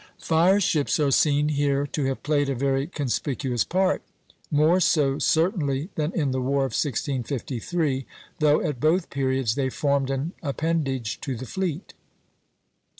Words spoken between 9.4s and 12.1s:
they formed an appendage to the fleet.